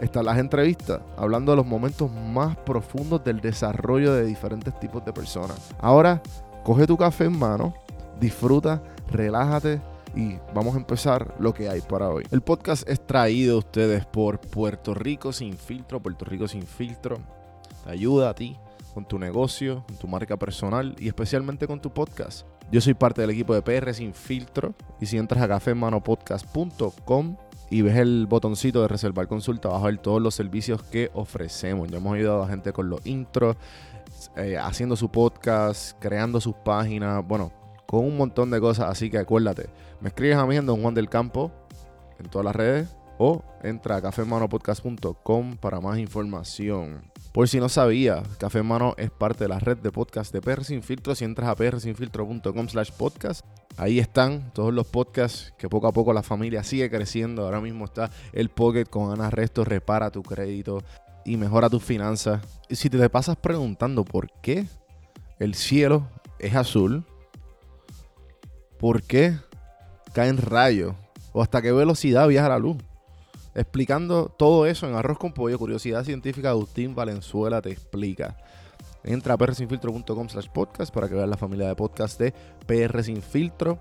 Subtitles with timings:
[0.00, 5.12] están las entrevistas, hablando de los momentos más profundos del desarrollo de diferentes tipos de
[5.12, 5.74] personas.
[5.80, 6.22] Ahora,
[6.64, 7.74] coge tu café en mano,
[8.20, 9.80] disfruta, relájate
[10.14, 12.24] y vamos a empezar lo que hay para hoy.
[12.30, 16.00] El podcast es traído a ustedes por Puerto Rico Sin Filtro.
[16.00, 17.18] Puerto Rico Sin Filtro
[17.84, 18.56] te ayuda a ti
[18.94, 22.46] con tu negocio, con tu marca personal y especialmente con tu podcast.
[22.70, 27.36] Yo soy parte del equipo de PR Sin Filtro y si entras a cafemanopodcast.com
[27.70, 31.88] y ves el botoncito de reservar consulta, vas a ver todos los servicios que ofrecemos.
[31.88, 33.56] Ya hemos ayudado a gente con los intros,
[34.36, 37.52] eh, haciendo su podcast, creando sus páginas, bueno,
[37.86, 38.88] con un montón de cosas.
[38.90, 39.68] Así que acuérdate,
[40.00, 41.52] me escribes a mí en Don Juan del Campo
[42.18, 47.02] en todas las redes o entra a cafemanopodcast.com para más información.
[47.32, 50.64] Por si no sabía, Café Mano es parte de la red de podcast de PR
[50.64, 51.14] Sin Filtro.
[51.14, 53.44] Si entras a prsinfiltro.com slash podcast,
[53.76, 57.44] ahí están todos los podcasts que poco a poco la familia sigue creciendo.
[57.44, 60.82] Ahora mismo está el Pocket con Ana Resto, repara tu crédito
[61.24, 62.42] y mejora tus finanzas.
[62.68, 64.66] Y si te pasas preguntando por qué
[65.38, 67.04] el cielo es azul,
[68.78, 69.36] por qué
[70.14, 70.94] caen rayos
[71.32, 72.78] o hasta qué velocidad viaja la luz
[73.58, 78.36] explicando todo eso en Arroz con Pollo, Curiosidad Científica, Agustín Valenzuela te explica.
[79.02, 82.32] Entra a prsinfiltro.com slash podcast para que veas la familia de podcast de
[82.66, 83.78] PR Sin Filtro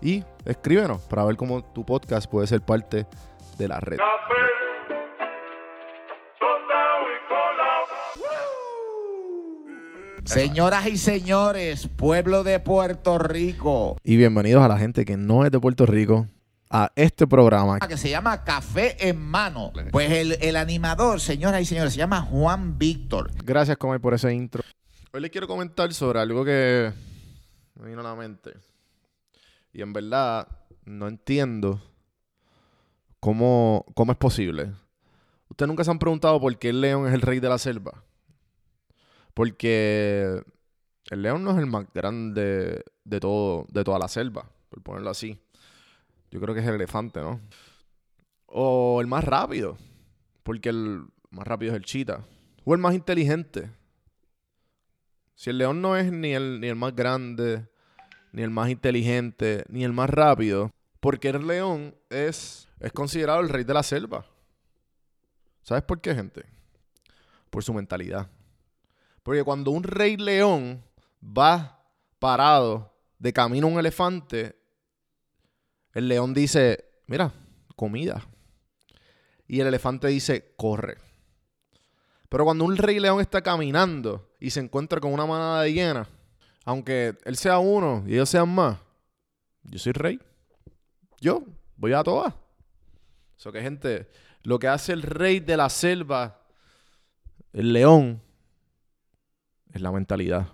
[0.00, 3.06] y escríbenos para ver cómo tu podcast puede ser parte
[3.58, 3.98] de la red.
[10.24, 13.96] Señoras y señores, pueblo de Puerto Rico.
[14.04, 16.26] Y bienvenidos a la gente que no es de Puerto Rico,
[16.70, 17.78] a este programa.
[17.80, 19.72] Que se llama Café en Mano.
[19.90, 23.30] Pues el, el animador, señoras y señores, se llama Juan Víctor.
[23.44, 24.62] Gracias, Comer, por ese intro.
[25.12, 26.92] Hoy les quiero comentar sobre algo que
[27.76, 28.52] me vino a la mente.
[29.72, 30.48] Y en verdad
[30.84, 31.82] no entiendo
[33.20, 34.72] cómo, cómo es posible.
[35.48, 38.04] Ustedes nunca se han preguntado por qué el león es el rey de la selva.
[39.34, 40.42] Porque
[41.10, 45.10] el león no es el más grande de todo, de toda la selva, por ponerlo
[45.10, 45.40] así.
[46.30, 47.40] Yo creo que es el elefante, ¿no?
[48.46, 49.76] O el más rápido.
[50.42, 52.24] Porque el más rápido es el chita.
[52.64, 53.70] O el más inteligente.
[55.34, 57.68] Si el león no es ni el, ni el más grande,
[58.32, 63.48] ni el más inteligente, ni el más rápido, porque el león es, es considerado el
[63.48, 64.26] rey de la selva.
[65.62, 66.44] ¿Sabes por qué, gente?
[67.50, 68.28] Por su mentalidad.
[69.22, 70.82] Porque cuando un rey león
[71.22, 71.84] va
[72.18, 74.56] parado de camino a un elefante,
[75.94, 77.32] el león dice, mira,
[77.76, 78.26] comida.
[79.46, 80.98] Y el elefante dice, corre.
[82.28, 86.08] Pero cuando un rey león está caminando y se encuentra con una manada de hienas,
[86.64, 88.78] aunque él sea uno y ellos sean más,
[89.62, 90.20] yo soy rey.
[91.20, 91.44] Yo
[91.76, 92.34] voy a todas.
[93.38, 94.10] Eso que gente,
[94.42, 96.42] lo que hace el rey de la selva,
[97.52, 98.20] el león,
[99.72, 100.48] es la mentalidad.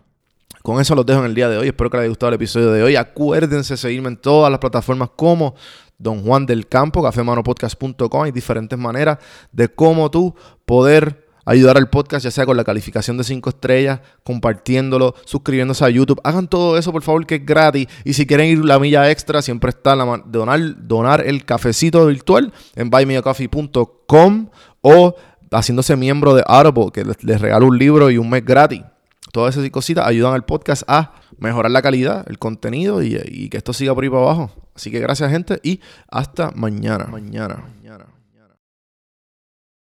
[0.63, 1.69] Con eso los dejo en el día de hoy.
[1.69, 2.97] Espero que les haya gustado el episodio de hoy.
[2.97, 5.55] Acuérdense de seguirme en todas las plataformas como
[5.99, 8.23] Don Juan del Campo, cafemanopodcast.com.
[8.23, 9.19] Hay diferentes maneras
[9.53, 10.35] de cómo tú
[10.65, 15.91] poder ayudar al podcast, ya sea con la calificación de 5 estrellas, compartiéndolo, suscribiéndose a
[15.91, 16.21] YouTube.
[16.25, 17.87] Hagan todo eso, por favor, que es gratis.
[18.05, 22.53] Y si quieren ir la milla extra, siempre está la donar, donar el cafecito virtual
[22.75, 24.49] en buymeacoffee.com
[24.81, 25.15] o
[25.51, 28.83] haciéndose miembro de Audible, que les regalo un libro y un mes gratis.
[29.35, 33.73] Todas esas cositas ayudan al podcast a mejorar la calidad, el contenido y, que esto
[33.73, 34.53] siga por ahí para abajo.
[34.77, 36.53] Así que gracias gente y hasta.
[36.53, 37.07] Mañana.
[37.07, 38.14] mañana.